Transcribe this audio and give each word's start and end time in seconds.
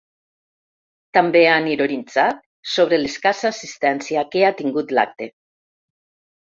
També 1.17 1.43
han 1.57 1.67
ironitzat 1.73 2.41
sobre 2.77 3.01
l’escassa 3.03 3.51
assistència 3.53 4.27
que 4.33 4.47
ha 4.47 4.53
tingut 4.63 4.99
l’acte. 4.99 5.33